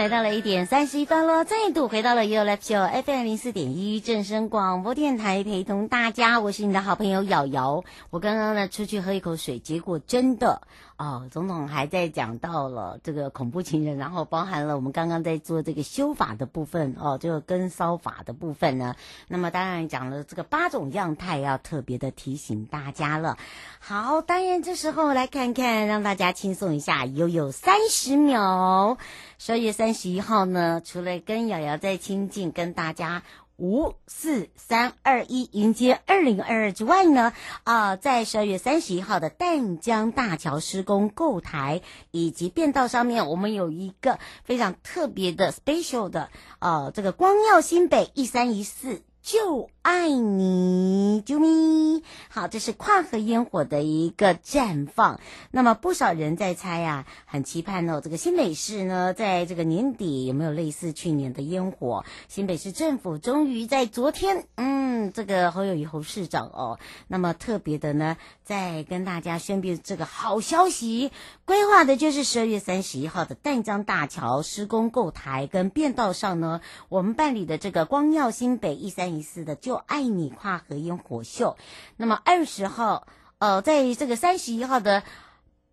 [0.00, 7.84] 来到了一点三十一分了，再度回到了 You Live Show FM 零四点一正声广播电台，陪同大家，我是你的好朋友瑶瑶。
[8.08, 10.62] 我刚刚呢出去喝一口水，结果真的
[10.96, 18.96] 哦，总统还在讲到了这个恐怖情人，然后包含了我们刚刚在做这个修法的部分哦，这个跟骚法的部分呢。
[19.28, 23.36] 那么当然讲了这个八种样态，要特别的提醒大家了。
[23.80, 28.96] 好，当然这时候来看看，让大家轻松一下，悠悠三十秒。
[29.42, 33.22] 十二月三十一号呢，除了跟瑶瑶在亲近，跟大家
[33.56, 37.32] 五四三二一迎接二零二二之外呢，
[37.64, 41.80] 啊、在十二月三十一号的淡江大桥施工构台
[42.10, 49.00] 以及便道上面，我们有一个非常特别的 special 的，呃，这个光耀新北一三一四。
[49.22, 52.02] 就爱你，啾咪！
[52.30, 55.20] 好，这是跨河烟火的一个绽放。
[55.50, 58.00] 那么不少人在猜啊，很期盼哦。
[58.02, 62.04] 这个新北市呢，在这个年底有没有类似去年的烟火？
[62.28, 68.16] 新北市政府终于在昨天，嗯，这个侯友宜侯市长哦，那么特别的呢，
[68.50, 71.12] 在跟大家宣布这个好消息，
[71.44, 79.10] 规划的就是十二月三十一号的淡江大桥施工构台跟便道上呢，我们办理的这个光耀新北一三。
[79.10, 81.56] 一四的就爱你跨河烟火秀，
[81.96, 83.06] 那么二十号，
[83.38, 85.04] 呃，在这个三十一号的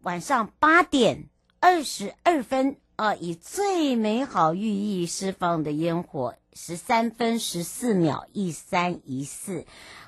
[0.02, 9.66] 晚上八点二十二分，呃，以最美好寓意释放的烟火，十三分十四秒一三一四。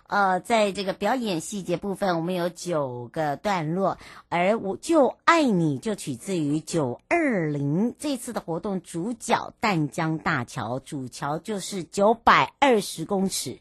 [0.10, 13.60] 呃，在这个表演细节部分，我们有九个段落，而我就爱你就取自于九二零这次的活动主角淡江大桥，主桥就是九百二十公尺，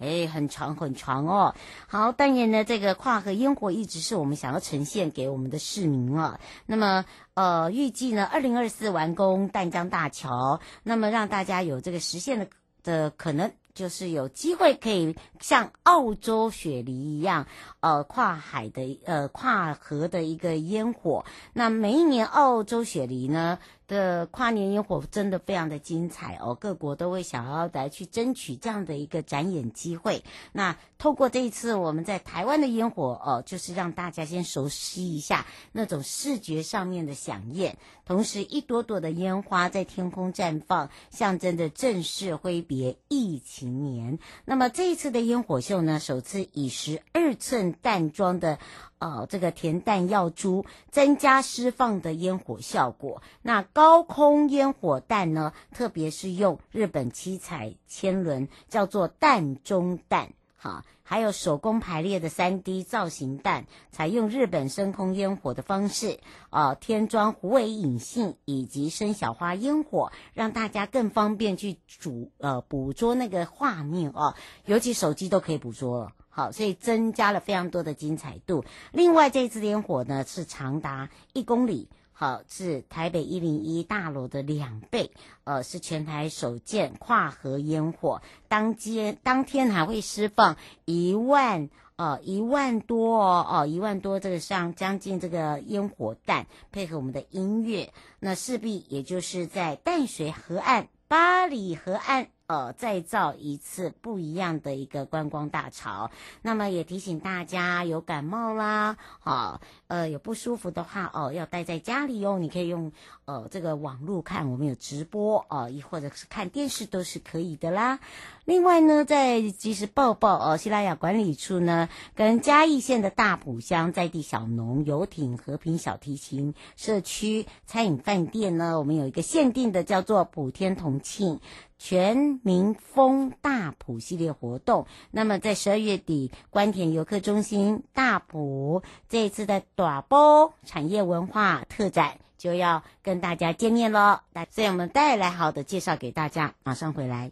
[0.00, 1.54] 哎，很长很长哦。
[1.86, 6.40] 好，当然呢，这个跨河烟火一直是我们想要呈现给我们的市民啊。
[6.66, 7.04] 那么，
[7.34, 12.48] 呃，预计呢，二零二四完工淡江大桥，那么让大家有这个实现的
[12.82, 13.52] 的可能。
[13.74, 17.48] 就是有机会可以像澳洲雪梨一样，
[17.80, 21.24] 呃，跨海的呃跨河的一个烟火。
[21.52, 30.24] 那每一年澳洲雪梨呢的跨年烟火真的非常的精彩哦，各国都会想要来去争取这样的一个展演机会。
[30.52, 43.74] 那透过这一次我们在台湾的烟火哦，就是让大家先熟悉一下那种视觉上面的饗宴，同时一朵朵的烟花在天空绽放，象征着正式挥别疫情。
[43.84, 48.58] 年，那么这一次的烟火秀呢，首次以十二寸弹装的
[48.98, 53.22] 呃这个填弹药珠增加释放的烟火效果。
[53.42, 60.84] 那高空烟火弹呢，特别是用日本七彩千轮，叫做弹中弹，哈。
[61.06, 66.18] 还有手工排列的 3D 造型弹，采用日本升空烟火的方式，
[66.48, 74.34] 呃，添装虎尾引信以及生小花烟火，让大家更方便去捕呃捕捉那个画面哦，
[74.64, 76.12] 尤其手机都可以捕捉了。
[76.34, 78.64] 好，所以增加了非常多的精彩度。
[78.90, 81.88] 另外，这次烟火呢是长达一公里。
[82.16, 85.10] 好，是台北一零一大楼的两倍，
[85.42, 88.22] 呃，是全台首见跨河烟火。
[88.48, 102.28] 当天当天还会释放一万，呃，一万多哦，哦，一万多这个上将近这个烟火弹，配合我们的音乐，那势必也就是在淡水河岸、八里河岸。
[102.46, 106.10] 呃再造一次不一样的一个观光大潮。
[106.42, 112.38] 那么也提醒大家，有感冒啦，好、呃有不舒服的话哦，要待在家里哟。
[112.38, 112.92] 你可以用
[113.26, 118.00] 呃这个网络看，我们有直播啊，亦、呃、或者是看电视都是可以的啦。
[118.44, 131.40] 另外呢，在即时报报哦，西拉雅管理处呢跟嘉义县的大埔乡在地小农游艇和平小提琴社区餐饮饭店呢，我们有一个限定的叫做“普天同庆
[131.78, 134.86] 全民风大埔”系列活动。
[135.10, 144.20] 那么在十二月底，官田游客中心大埔这一次的短波产业文化特展就要跟大家见面喽。
[144.50, 147.30] 所以我们带来好的介绍给大家，马上回来。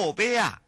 [0.00, 0.58] 宝贝啊！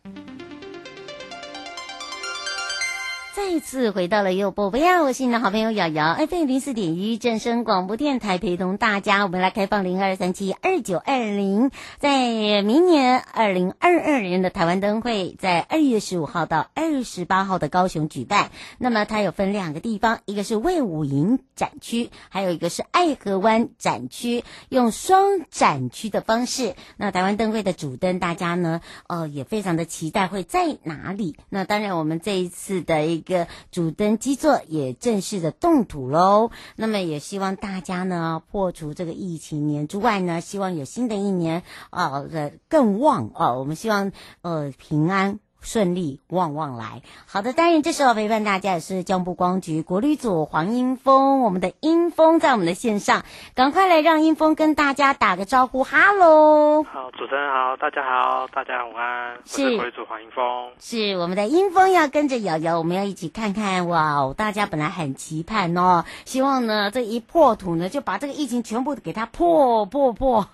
[3.34, 5.02] 再次回到了有宝贝啊！
[5.02, 18.50] 我是你的好朋友瑶瑶，FM 零四点一正声广播电台，陪同大家，我们来开放零二三七二九二零，在明年二零二二年的台湾灯会，在二月十五号到二十八号的高雄举办。
[18.76, 26.74] 那么它有分两个地方，一个是魏武营展区，还有一个是爱河湾展区，用双展区的方式。
[26.98, 31.36] 那台湾灯会的主灯，大家呢，呃，也非常的期待会在哪里？
[31.48, 44.10] 那当然，我们这一次的一一个主灯基座也正式的动土喽，那么也希望大家呢破除这个疫情年之外呢，希望有新的一年啊的更旺啊，我们希望
[44.40, 45.38] 呃平安。
[45.62, 53.22] 顺利旺旺来，好的，当然这时候陪伴大家也是交通部光局国旅组黄英峰，我们的英峰在我们的线上，
[53.54, 56.82] 赶快来让英峰跟大家打个招呼，哈喽。
[56.82, 61.16] 好，主持人好，大家好，大家午安，是，国旅组黄英峰，是。
[61.16, 70.48] 我们的英峰要跟着瑶瑶，我们要一起看看哇，大家本来很期盼哦，希望呢这一破土呢就把这个疫情全部给它破破破，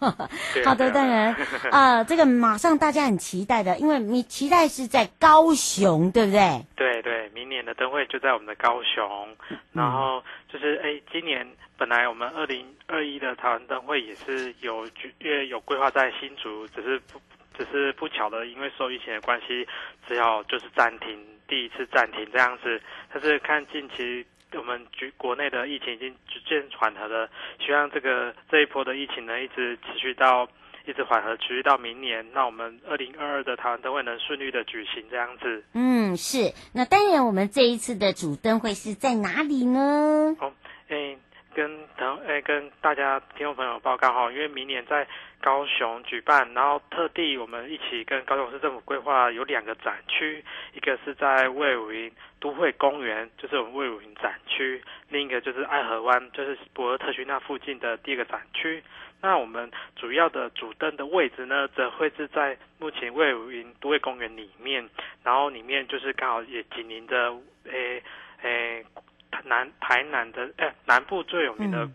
[0.67, 1.35] 好的，当然。
[1.71, 4.98] 啊、呃，这个马上大家很期待的，因为你期待是在。
[4.99, 6.61] 在高雄，对不对？
[6.75, 9.37] 对对，明年的灯会就在我们的高雄。
[9.73, 11.47] 然后就是，哎，今年
[11.77, 14.85] 本来我们二零二一的台湾灯会也是有
[15.21, 17.21] 因为有规划在新竹，只是不
[17.57, 19.65] 只是不巧的，因为受疫情的关系，
[20.09, 21.17] 只好就是暂停，
[21.47, 22.83] 第一次暂停这样子。
[23.13, 27.31] 但是看近期我们局国内的疫情已经逐渐缓和了，
[27.65, 30.49] 希望这个这一波的疫情呢，一直持续到。
[30.89, 35.63] 一直缓和，持续到明年，那我们二零二二的台湾灯会能顺利的举行这样子。
[35.75, 36.55] 嗯，是。
[36.73, 40.35] 那当然，我们这一次的主灯会是在哪里呢？
[42.41, 45.07] 跟大家听众朋友报告哈，因为明年在
[45.41, 50.45] 高雄举办，然后特地我们一起跟高雄市政府规划有两个展区，
[50.75, 58.83] 一个是在卫武营都会公园，就是我们卫武营展区；另一个就是爱河湾，就是博尔特区那附近的第二个展区。
[59.21, 64.89] 那我们主要的主灯的位置呢，则会是在目前卫武营都会公园里面，
[65.25, 68.03] 然后里面就是刚好也紧邻着诶
[68.43, 68.85] 诶
[69.45, 71.89] 南台南的诶、南部最有名的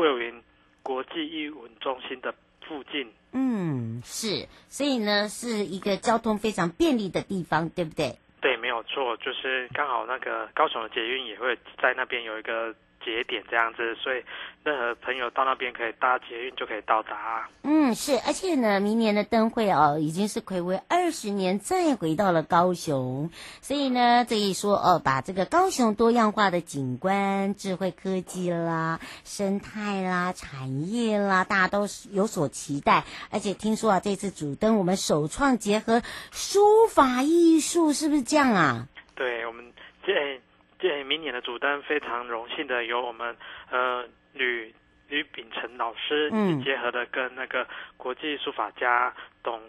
[0.00, 0.42] 卫武营
[0.82, 2.34] 国际艺文中心的
[2.66, 3.12] 附近。
[3.32, 8.16] 嗯，是，所以呢是一个交通非常便利的地方，对不对？
[8.40, 12.74] 对，没有错，就是刚好那个高雄的捷运也会在那边有一个。
[13.04, 14.22] 节点这样子，所以
[14.64, 17.48] 任何朋友到那边可以搭捷运就可以到达。
[17.62, 23.30] 嗯，是，而且呢，明年的灯会哦，已经是暌违二十年再回到了高雄，
[23.60, 33.04] 所以呢，这一说哦，把这个高雄多样化的景观、智慧科技啦、生态啦、产业啦，大家都有所期待。
[33.30, 38.88] 而且听说啊，这次主灯我们首创结合书法艺术，是不是这样啊？
[39.14, 39.64] 对，我们
[40.06, 40.40] 这。
[40.82, 43.36] 对，明年的主灯非常荣幸的由我们
[43.70, 44.74] 呃吕
[45.08, 46.28] 吕秉成老师，
[46.64, 47.64] 结合的跟那个
[47.96, 49.62] 国际书法家董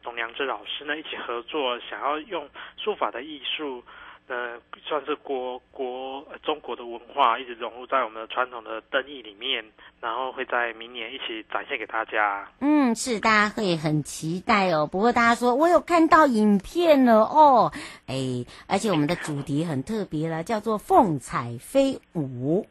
[0.00, 3.84] 董良志老师呢一起合作，想要用书法的艺术。
[4.30, 9.64] 呃，算是国国中国的文化一直融入在我们的传统的灯艺里面，
[10.00, 12.48] 然后会在明年一起展现给大家。
[12.60, 14.86] 嗯，是，大家会很期待哦。
[14.86, 17.72] 不过大家说我有看到影片了哦，
[18.06, 22.64] 哎，而且我们的主题很特别了，叫做“凤彩飞舞”。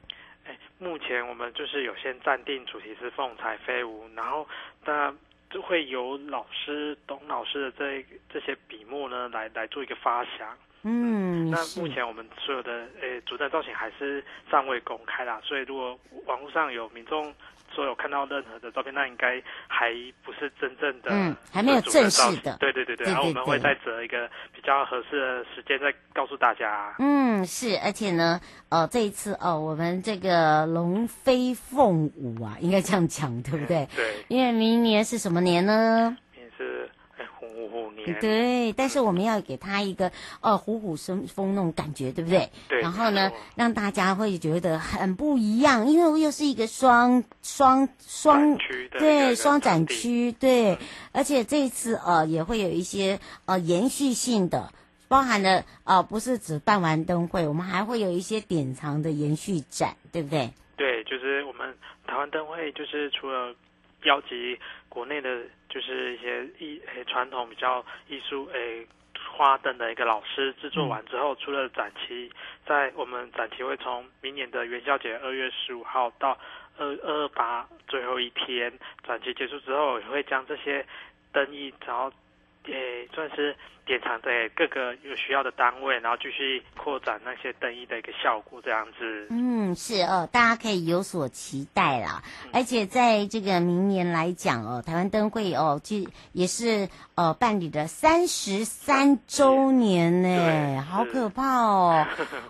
[0.47, 4.47] 哎，目前我们就是有先暂定主题是凤彩飞舞，然后
[4.85, 5.13] 那
[5.49, 10.57] 就会由老师董老师的这这些笔墨呢来来做一个发想。
[10.83, 12.71] 嗯，那目前我们所有的
[13.01, 17.33] 诶主战造型还是尚未公开啦，所以如果网络上有民众
[17.75, 19.91] 说有看到任何的照片，那应该还
[20.23, 22.57] 不是真正的，嗯，还没有正式的。
[22.59, 26.95] 对对对对，然后我们会再择一个比较合适的时间再告诉大家。
[26.99, 33.87] 嗯，是，而且呢，呃，这一次哦，我们这个龙飞凤舞啊，应该这样讲，对不对？
[33.95, 34.15] 对。
[34.29, 36.17] 因为明年是什么年呢？
[38.19, 40.11] 对，但是我们要给他一个
[40.41, 42.49] 呃虎虎生风那种感觉，对不对？
[42.67, 42.81] 对。
[42.81, 48.57] 然后呢，让大家会觉得很不一样，因为又是一个双双双
[48.91, 50.77] 对双展区，对。
[51.11, 54.71] 而且这一次呃也会有一些呃延续性的，
[55.07, 60.51] 包含了呃不是只办完灯会，我们还会有一些典藏的延续展，对不对？
[60.77, 61.75] 对，就是我们
[62.07, 63.53] 台湾灯会就是除了
[64.05, 64.57] 邀集
[64.89, 65.43] 国内的。
[65.71, 68.87] 就是一些艺诶传统比较艺术诶
[69.31, 72.27] 花灯的一个老师制作完之后，出了展期，
[72.65, 76.35] 在我们展期会从明年的元宵节二月十五号到
[76.79, 78.73] 二二二八最后一天，
[79.07, 80.83] 展期结束之后，也会将这些
[81.31, 82.11] 灯艺然后。
[82.65, 89.27] 诶，算是典藏在各个有需要的单位，然后继续扩展那些灯艺的一个效果，这样子。
[89.31, 92.21] 嗯，是哦，大家可以有所期待啦。
[92.45, 95.97] 嗯、而且在这个明年来讲哦，台湾灯会哦，就
[96.33, 102.05] 也是呃办理的三十三周年呢，好可怕哦！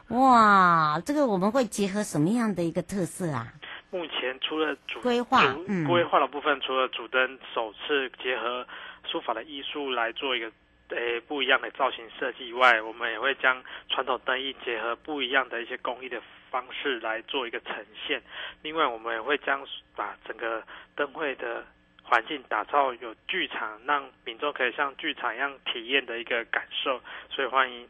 [0.10, 3.54] 哇，这个我们会结合什么样的一个特色啊？
[3.92, 8.66] 目前除了主规划，嗯，规划的部分，除了主灯首次结合。
[9.10, 10.52] 书法的艺术来做一个
[10.90, 17.76] 诶不一样的造型设计以外，我们也会将传统灯艺结合不一样的一些工艺的方式来做一个呈
[18.08, 18.22] 现。
[18.62, 20.64] 另外，我们也会将把整个
[20.96, 21.66] 灯会的
[22.04, 27.02] 环境打造有剧场，让民众可以像剧场一样体验的一个感受。
[27.30, 27.88] 所以欢迎。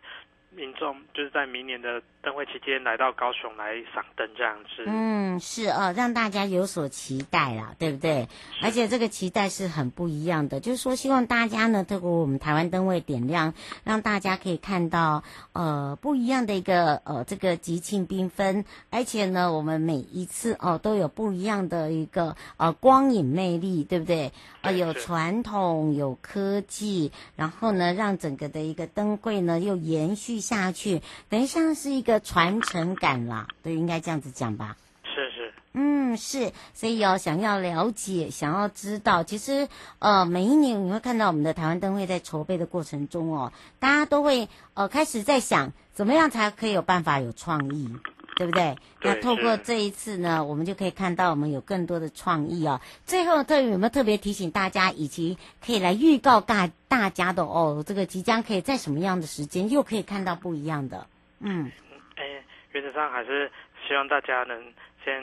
[0.52, 4.84] 民众就是在明年的灯会期间来到高雄来赏灯这样子。
[4.88, 8.28] 嗯，是哦，让大家有所期待啦，对不对？
[8.62, 13.54] 而且这个期待是很不一样的，就是说希望大家呢，透过我们台湾灯会点亮，
[13.84, 24.32] 让大家可以看到呃不一样的一个呃这个吉庆缤纷，而且呢，我们每一次哦、呃、都有不一样的一个呃光影魅力，对不对？
[24.62, 34.78] 呃，有传统，有科技，然后呢，让整个的一个灯会呢又延续下去，等于像是一个传承感啦，对，应该这样子讲吧？
[35.04, 39.68] 是是，嗯，是，所以哦，想要了解，想要知道，其实
[40.00, 47.90] 呃，每一年你会看到我们的台湾灯会在筹备的过程中哦，大家都会呃开始在想，怎么样才可以有办法有创意。
[48.40, 48.74] 对不对？
[49.02, 52.80] 对，那透过这一次呢，我们就可以看到我们有更多的创意哦。
[53.04, 57.84] 最后，特有没有特别提醒大家，以及可以来预告大大家的哦？
[57.86, 61.06] 这个即将可以在什么样的时间又可以看到不一样的？
[61.42, 61.70] 嗯，
[62.16, 62.24] 哎，
[62.72, 63.52] 原则上还是
[63.86, 65.22] 希望大家能先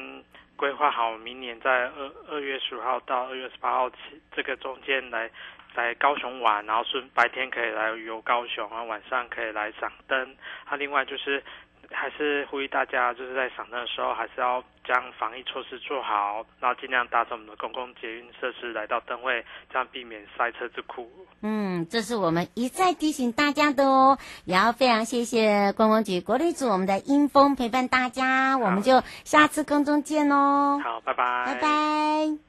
[0.55, 3.97] 规划好明年在二二月十五号到二月十八号起
[4.37, 5.31] 这个中间来
[5.75, 10.37] 来高雄玩，然后是白天可以来游高雄，然后晚上可以来赏灯。
[10.67, 11.43] 它另外就是。
[11.91, 21.11] 还是呼吁大家，就是在赏灯的时候，还是要将防疫措施做好，然后尽量搭乘我们的公共捷运设施来到灯会，这样避免塞车之苦。
[21.43, 24.19] 嗯，这是我们一再提醒大家的哦。
[24.45, 30.81] 也要非常谢谢观光局国旅组我们的英风陪伴大家，我们就下次空中见哦。
[30.83, 31.45] 好，拜拜。
[31.47, 32.46] 拜拜。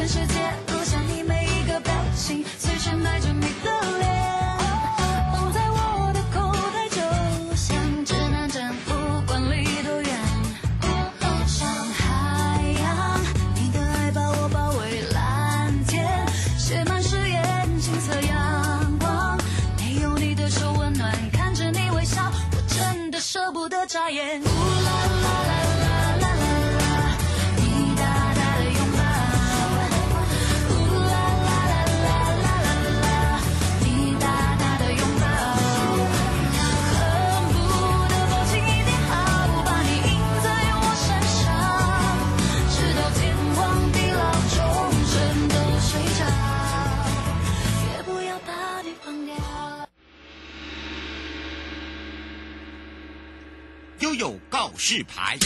[0.00, 0.34] 全世界
[0.68, 4.58] 录下你每一个表情，随时埋着你的脸，
[5.30, 8.94] 梦在我的口袋，就像指南针，不
[9.26, 10.18] 管离多远，
[11.46, 13.20] 像海洋，
[13.54, 16.08] 你的爱把我包围蓝天，
[16.56, 19.38] 写满誓言，金色阳光，
[19.76, 24.40] 没有你的手温暖，看着你微笑，我真的舍不得眨眼。
[54.60, 55.38] 告示牌。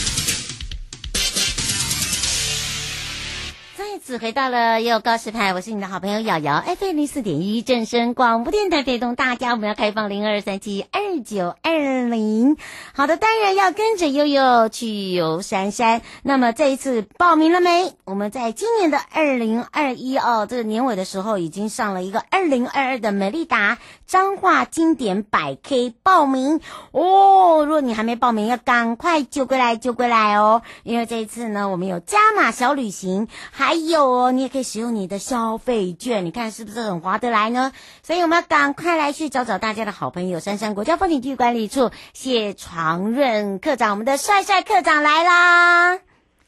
[4.04, 12.58] 再次回到了也有告示牌，我是你的好朋友瑶瑶，FM 零四点一正声广播电台陪同大家，我们要开放零二三七二九二零。
[12.92, 16.02] 好的，当然要跟着悠悠去游山山。
[16.22, 17.94] 那么这一次报名了没？
[18.04, 26.60] 我们在今年的二零二一哦，这个年尾的时候已经上了一个二零二二的美丽达彰化经典百 K 报名
[26.92, 27.64] 哦。
[27.64, 33.28] 如果你还没报名，要赶快就过来就过来哦，因为这一次呢，我们有加码小旅行。
[33.50, 37.72] 还有哦，你也可以使用你的消费券，你看是不是很划得来呢？
[38.02, 45.98] 所以我们要赶快来去找找大家的好朋友——杉山国家风景区管理处谢长润科长，我们的帅帅科长来啦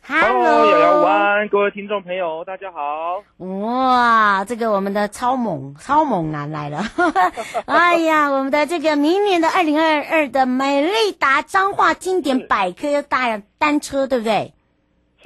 [0.08, 3.24] ！Hello，瑶瑶湾，各位听众朋友，大家好！
[3.38, 6.84] 哇，这个我们的超猛超猛男来了！
[7.66, 14.54] 哎呀，我们的这个明年的二零二二的美丽达彰化经典百科大单车，对不对？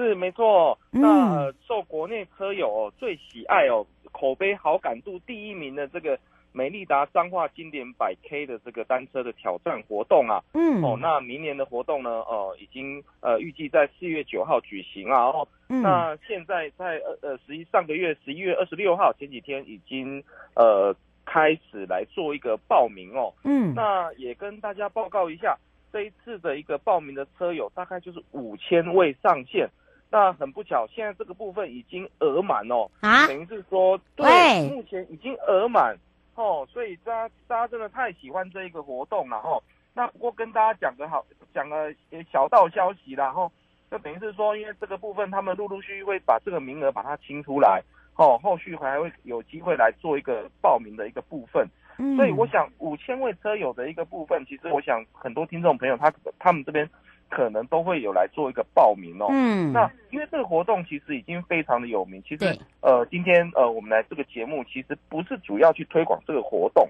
[0.01, 6.19] 是没错，那受国内车友、哦、最喜爱哦，口碑好感度第一名的这个
[6.53, 25.57] 美利达彰化经典百 K 的这个单车的挑战活动啊，嗯，哦，那明年的活动呢，呃，已经呃预计在四月九号举行啊，哦，嗯，那现在在呃呃十一上个月十一月二十六号前几天已经呃开始来做一个报名哦，嗯，那也跟大家报告一下，
[25.93, 29.69] 这一次的一个报名的车友大概就是五千位上限。
[30.13, 35.97] 那很不巧，现在这个部分已经额满哦，啊，等于是说，对，目前已经额满
[36.35, 39.63] 哦，所以大家大家真的太喜欢这一个活动了哦。
[39.95, 41.25] 那不过跟大家讲个好，
[41.55, 41.95] 讲个
[42.33, 43.53] 小道消息啦，然后
[43.89, 47.81] 就等于是说，因为这个部分他们陆陆续续会把这个名额把它清出来
[48.17, 51.65] 哦，后续还会有机会来做一个报名的一个部分。
[51.99, 56.91] 嗯，所以我想五千位车友的一个部分，其实我想很多听众朋友他他们这边。
[57.31, 59.29] 可能都会有来做一个报名哦。
[59.31, 62.23] 嗯，那因为这个活动其实已经非常的有名。
[62.29, 66.87] 其实，呃，今天呃我们来这个节目，其实不是主要去推广这个活动，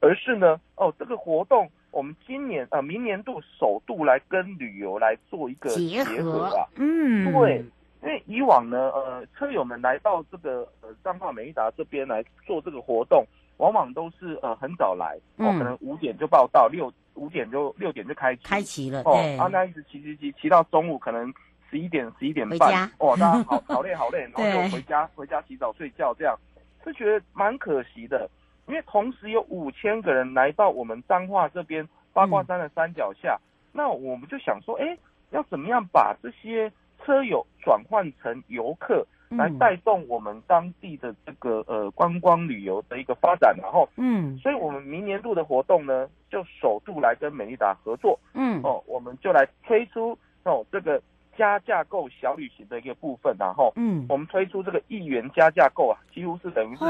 [0.00, 6.66] 而是呢，哦，这个活动我们今年呃明年度首度来跟旅游来做一个结合啊。
[6.76, 7.64] 嗯，对，
[8.02, 13.24] 因为以往呢，呃，车友们来到这个呃彰化美利达这边来做这个活动，
[13.64, 16.92] 往往都是呃很早来，哦，可能五点就报到，六。
[17.16, 21.32] 五点就六点就开开骑了哦，啊，那一直骑骑骑骑到中午，可能
[21.70, 26.36] 十一点十一点半，哦，大家 好好累好累，然后就回家回家洗澡睡觉，这样。
[26.82, 28.28] 是觉得蛮可惜的，
[28.66, 34.98] 因为同时有五千个人来到我们彰化这边八卦山的山脚下，嗯、那我们就想说，哎，
[35.30, 36.68] 要怎么样把这些
[37.04, 39.06] 车友转换成游客？
[39.30, 48.60] 来带动我们当地的这个呃观光旅游的一个发展，然后嗯，所以我们明年度的活动呢，就首度来跟美利达合作，嗯。
[48.62, 51.02] 哦，我们就来推出哦这个
[51.36, 56.84] 加价购小旅行的一个部分，然后嗯，我们推出这个一元加价购啊，几乎是等于是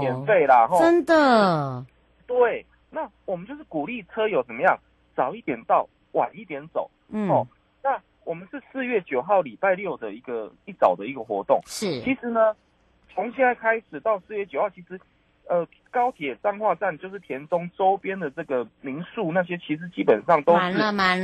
[0.00, 1.84] 免费啦，哦、真的，
[2.26, 4.78] 对，那我们就是鼓励车友怎么样，
[5.14, 7.28] 早一点到，晚一点走，嗯。
[7.28, 7.46] 哦。
[8.30, 11.60] 我们是四月九号礼拜六的一个一早的一个活动。
[11.66, 12.54] 是，其实呢，
[13.12, 15.00] 从现在开始到四月九号，其实，
[15.48, 20.72] 呃，高铁彰化站就是田中周边的这个民宿那些，其实基本上都是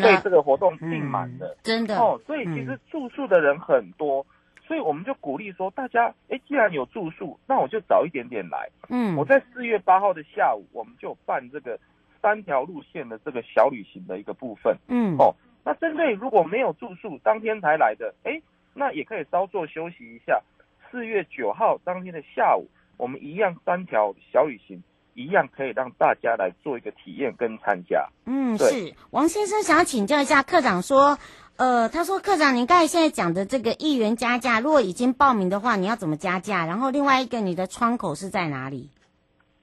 [0.02, 2.20] 对这个活动订满的，真的哦。
[2.26, 8.68] 所以其实住宿的人很多，嗯、所以我们就鼓励说，大家，哎，既然有住宿，那我就早一点点来。
[8.88, 11.78] 嗯，我在四月八号的下午，我们就办这个
[12.20, 14.76] 三条路线的这个小旅行的一个部分。
[14.88, 15.32] 嗯，哦。
[15.66, 18.40] 那针对如果没有住宿，当天才来的，哎，
[18.72, 20.40] 那也可以稍作休息一下。
[20.88, 24.80] 四月九号当天的下午，我们一样三条小旅行，
[25.14, 28.08] 一样可以让大家来做一个体验跟参加。
[28.26, 31.18] 嗯，是王先生想要请教一下课长说，
[31.56, 36.64] 呃，他说课长，您刚才现在讲的这个一元加价，如果已经报名的话，你要怎么加价？
[36.64, 38.88] 然后另外一个，你的窗口是在哪里？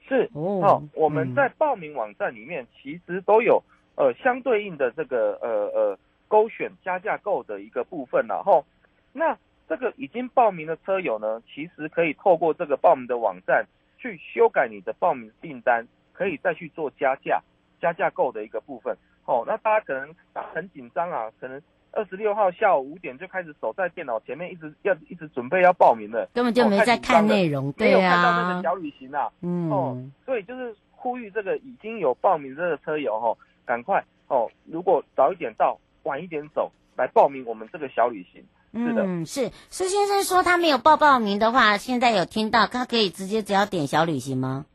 [0.06, 3.62] 是哦，哦，我们在报名网站里面其实都有。
[3.96, 8.64] 呃，相对应的这个呃呃勾选加价购的一个部分，然后
[9.12, 9.36] 那
[9.68, 13.64] 这个已经报名的车友呢，其实可以透过这个报名的网站
[13.96, 17.40] 去修改你的报名订单，可以再去做加价
[17.80, 18.96] 加价购的一个部分。
[19.26, 33.34] 哦，那大家可能很紧张啊，可能二十六号下午五点就开始守在电脑前面，一直要一直准备要报名了，根本就没在看内容，对啊，没有看到那个小旅行啊，嗯，哦，所以就是呼吁这个已经有报名这个车友哈。
[33.64, 34.50] 赶快哦！
[34.64, 38.44] 如果早一点到，晚一点走，来报名我们这个小旅行。
[38.72, 44.66] 是的，嗯，是施先生说他没有报报名的话，现在有听到，他可以直接只要点小旅行吗？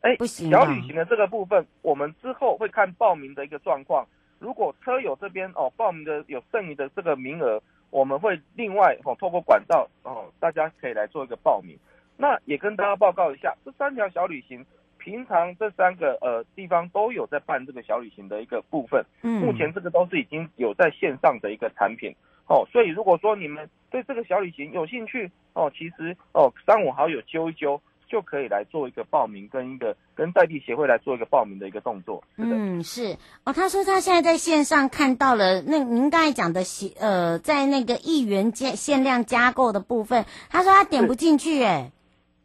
[0.00, 4.06] 哎，不行，小旅行的这个部分，我们之后会看报名的一个状况。
[4.38, 11.76] 如果车友这边哦报名的有剩余的这个名额，我们会另外哦透过管道哦，大家可以来做一个报名。
[12.16, 14.64] 那也跟大家报告一下，这三条小旅行，
[15.08, 19.02] 平常这三个呃地方都有在办这个小旅行的一个部分。
[19.22, 22.14] 嗯，目前这个都是已经有在线上的一个产品
[22.46, 27.80] 哦，所以如果说你们对这个小旅行有兴趣哦，其实哦三五好友揪一揪。
[28.10, 32.24] 就可以来做一个报名，跟一个跟在地协会来做一个报名的一个动作。
[32.38, 33.52] 嗯，是哦。
[33.52, 36.62] 他说他现在在线上看到了那您刚才讲的
[36.98, 41.92] 呃，在那个一元限限量加购的部分，他说他点不进去哎。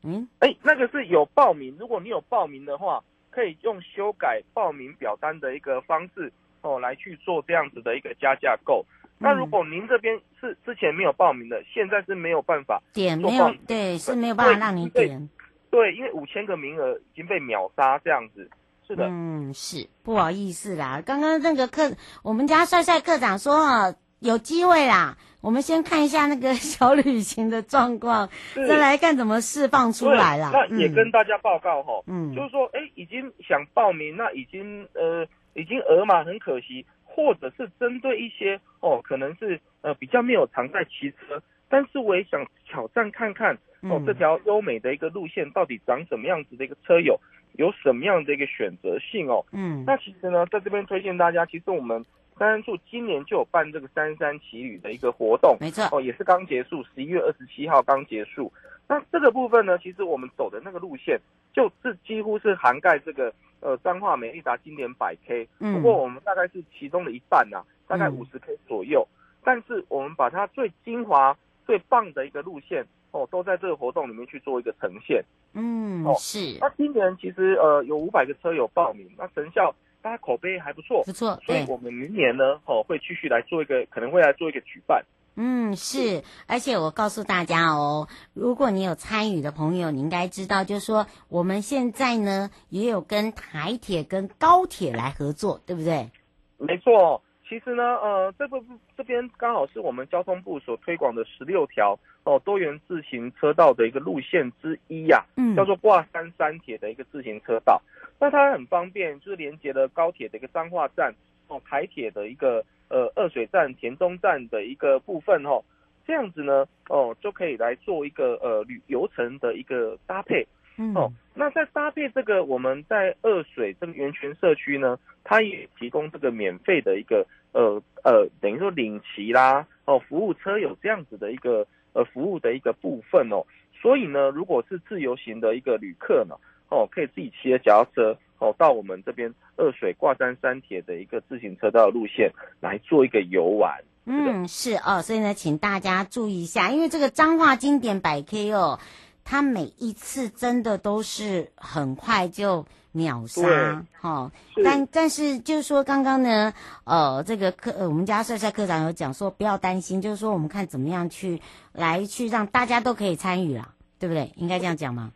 [0.04, 8.86] 嗯，哎，那个是有报名，如果你有报名的话，可以用修改报名表单的一个方式哦来去做这样子的一个加价购。
[9.18, 15.30] 那如果您这边是之前没有报名的，现在是没有办法点，没有对，是没有办法让你点。
[15.72, 18.50] 对，因为五千个名额已经被秒杀，这样子，
[18.86, 21.02] 是的，嗯，是不好意思啦。
[21.06, 30.50] 刚刚那个课，我们家帅帅课长说啊，有机会啦，我们先看一下那个 小旅行的状况，再来看怎么释放出来啦。
[30.54, 43.58] 那也跟大家报告哈，嗯，就是说，哎，已经想报名，那已经呃，已经额满，很可惜，或者是针对一些哦，可能是呃比较没有常在骑车，但是我也想挑战看看。
[43.90, 47.20] 哦，这条优美的一个路线到底长什么样子的一个车友，
[47.58, 49.46] 有什么样的一个选择性哦？
[49.52, 52.06] 嗯，那其实呢，在这边推荐大家，其实我们
[52.38, 58.52] 三山处今年就有办这个三山骑旅的一个活动，没错，哦，也是刚结束，十一月二十七号刚结束。
[58.88, 61.20] 那这个部分呢，其实我们走的那个路线，
[61.54, 72.86] 就是几乎是涵盖这个呃彰化美利达经典百 K，不过我们大概是其中的一半呐、啊，大概五十 K 左右，嗯、但是我们把它最精华、最棒的一个路线。
[73.14, 75.24] 哦，都在这个活动里面去做一个呈现。
[75.54, 76.58] 嗯，哦，是。
[76.60, 79.72] 那今年其实呃有五百个车友报名，那成效
[80.04, 81.40] 大家口碑还不错，不错。
[81.46, 85.04] 所以我们明年呢，哦会继续来做一个，可能会来做一个举办。
[85.36, 86.24] 嗯，是。
[86.46, 96.12] 而且我告诉大家哦，如果你有参与的朋友，你应该知道，就是说我们现在呢也有跟台铁跟高铁来合作，对不对？
[96.58, 97.24] 没错。
[97.54, 98.60] 其实呢，呃，这个
[98.98, 107.80] 这边刚好是我们交通部所推广的十六条哦多元自行车道的一个路线之一呀、啊，嗯，叫做挂山山铁的一个自行车道。
[108.20, 111.14] 那它很方便，就是连接了高铁的一个彰化站
[111.48, 115.64] 哦，台铁的一个呃二水站、田中站的一个部分哦，
[116.08, 120.44] 这样子呢哦就可以来做一个呃旅游程的一个搭配。
[120.78, 133.46] 嗯、哦，那在搭配这个，我们在二水这个源泉社区呢，它也提供这个免费的一个呃呃，等于说领骑啦，哦，服务车有这样子的一个呃服务的一个部分哦。
[133.80, 136.36] 所以呢，如果是自由行的一个旅客呢，
[136.70, 143.84] 哦，可以自己骑着脚踏车哦，到我们这边二水挂山山铁的一个自行车道路线来做一个游玩。
[144.06, 148.80] 嗯，是哦，所以呢，请大家注意一下，因为这个彰化经典百 K 哦。
[149.24, 154.32] 他每一次真的都是很快就秒杀，哈，
[154.64, 164.32] 但但是就是说刚刚呢，呃，这个课，呃，我们家帅帅课长有讲说不要担心，就是说我们看怎么样去来去让大家都可以参与啦，对不对？
[164.36, 165.12] 应该这样讲吗？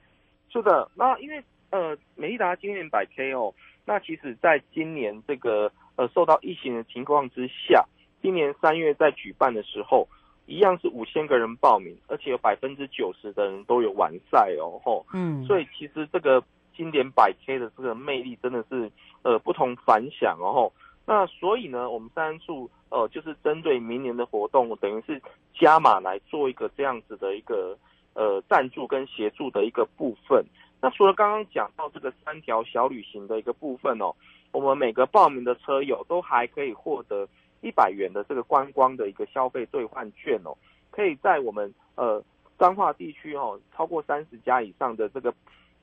[0.52, 3.54] 是的，那因为呃，美利达今年百 K 哦，
[3.86, 7.86] 那其实在今年这个呃受到疫情的情况之下，
[8.22, 10.08] 今年三月在举办的时候。
[10.48, 16.42] 一样是五千个人报名，而且有百分之九十的人都有完赛哦，吼，嗯，所以其实这个
[16.74, 18.90] 经典百 K 的这个魅力真的是
[19.24, 20.72] 呃不同凡响哦，
[21.06, 25.22] 那所以呢，我们三处呃就是针对明年的活动，等于是
[25.54, 27.78] 加码来做一个这样子的一个
[28.14, 30.46] 呃赞助跟协助的一个部分。
[30.80, 34.16] 那除了刚刚讲到这个三条小旅行的一个部分哦，
[34.54, 37.28] 我们每个报名的车友都还可以获得。
[37.62, 40.56] 一百元的这个观光的一个消费兑换券哦，
[40.92, 42.24] 可以在我们呃
[42.60, 45.34] 彰化地区哦，超过三十家以上的这个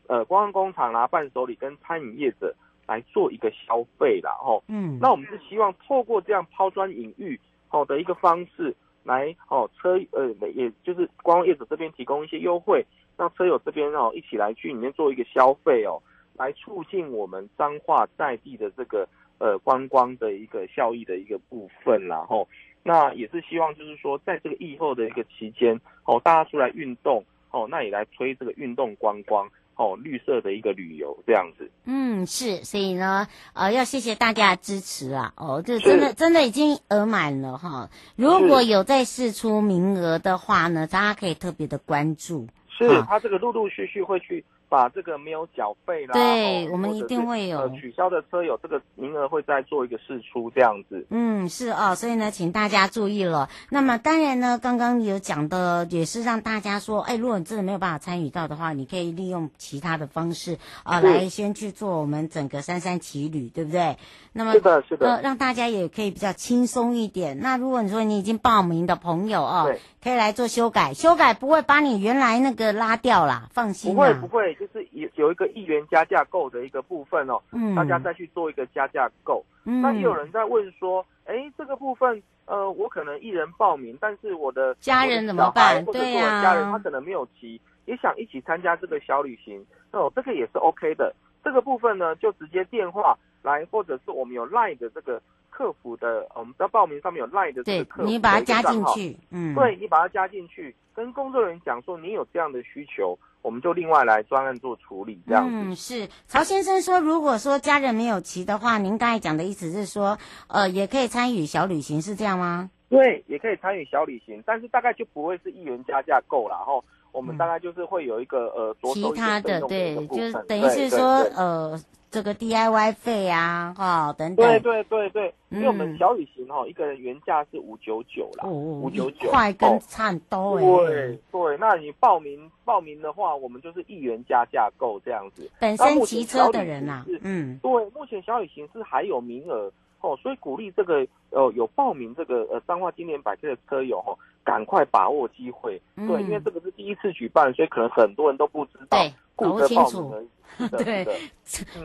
[0.07, 2.55] 呃观光工厂啦、伴手礼跟餐饮业者
[2.87, 4.63] 来做一个消费啦哦。
[4.69, 7.39] 嗯，那我们是希望透过这样抛砖引玉
[7.71, 12.85] 哦的一个方式来哦车呃也就是观光业者这边提供一些优惠，
[13.17, 16.01] 让车友这边哦一起来去里面做一个消费哦，
[16.37, 19.09] 来促进我们彰化在地的这个。
[19.45, 22.49] 呃，观光的一个效益的一个部分，然后
[22.83, 31.71] 那也是希望就是说，在这个疫后的一个期间，哦，大家出来运动，哦，那也来推这个运动观光，哦，绿色的一个旅游这样子。
[31.85, 37.91] 嗯，是，所以呢，呃，要谢谢大家的支持啊，哦，这真的真的已经额满了哈。
[38.17, 42.49] 如果有再试出名额的话呢，大家可以特别的关注。
[42.71, 44.43] 是，他这个陆陆续续会去。
[44.75, 51.07] 把这个没有缴费啦，对，我们一定会有、呃、取消的车友这个名额会再做一个试出这样子。
[51.11, 53.49] 嗯，是哦，所以呢，请大家注意了。
[53.71, 63.97] 那么当然呢，刚刚有讲的也是让大家说，哎，如果你真的没有办法参与到的话，你可以利用其他的方式啊、呃，来先去做我们整个三三骑旅，对不对？
[64.33, 67.39] 那么是的，是的，呃，让大家也可以比较轻松一点。
[67.39, 73.95] 那如果你说你已经报名的朋友哦，可以来做修改，修改不会把你原来那个拉掉啦，放心。
[73.95, 79.45] 不会，不会，就是有有一个一元加价购的一个部分哦，嗯，大家再去做一个加价购。
[79.65, 85.85] 嗯，那也有人在问说，哎，这个部分，呃，我可能一人报名，但是我的家人怎么办？
[85.85, 91.15] 或者说我的家人他可能没有骑，也想一起参加这个小旅行，哦，这个也是 OK 的。
[91.43, 93.15] 这个部分呢，就直接电话。
[93.43, 105.55] 来，或者是我们有 LINE 的这个客服的，我们在报名上面有 LINE 的这个客服，你把它加进去，嗯，对，你把它加进去，跟工作人员讲说你有这样的需求，我们就另外来专案做处理，这样子。
[105.55, 110.17] 嗯，是曹先生说，如果说家人没有骑的话，您刚才讲的意思是说，
[110.49, 112.71] 呃，也可以参与小旅行，是这样吗？
[112.89, 120.99] 对，也可以参与小旅行，但是大概就不会是一元加价购了，然后我们大概就是会有一个呃，其他的，对，就是等于是说
[121.37, 121.79] 呃。
[122.15, 124.47] 这个 DIY 费啊，哈、哦，等等。
[124.47, 130.61] 对对对对，因为我们小旅行哈、一个人原价是五九九啦，五九九，块跟差多。
[130.61, 135.51] 对对，那你报名报名的话，我们就是一元加价购这样子。
[135.59, 139.69] 本身骑车的人啊，嗯，对，目前小旅行是还有名额
[140.01, 145.83] 哦，所以鼓励这个呃有报名这个呃彰化经典百 K 的车友哈、哦，赶快把握机会。
[145.97, 148.97] 嗯、对，因为这个是第一次举办，所以可能很多人都不知道。
[148.99, 150.15] 对，搞不清楚。
[150.79, 151.07] 对，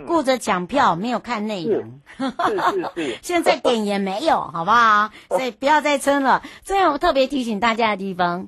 [0.08, 2.00] 顾着抢票，没有看内容。
[3.22, 5.10] 现在点也没有，好不好？
[5.30, 6.42] 所以不要再撑了。
[6.64, 8.48] 这样我特别提醒大家的地方。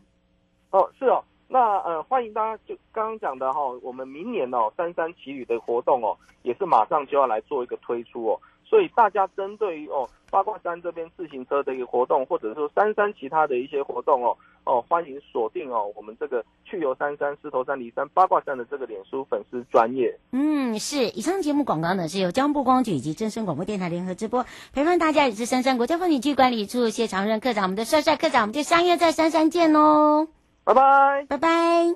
[0.72, 8.40] 哦，是哦，那呃，欢迎大家就刚刚讲的哈，我们明年哦，三三奇旅的活动哦，也是马上就要来做一个推出哦。
[8.72, 20.18] 所以大家针对于哦八卦山这边自行车的一个活动，或者说三山其他的一些活动哦哦，欢迎锁定哦我们这个去游三山、狮头山、梨山、八卦山的这个脸书粉丝专业。
[20.32, 21.10] 嗯，是。
[21.10, 30.30] 以上节目广告呢是由交通部光局以及真声广播电台联合直播，陪伴大家也是三山国家风景区管理处谢长任科长，我们的帅帅科长，我们就相约在三山见喽，
[30.64, 31.96] 拜拜，拜拜。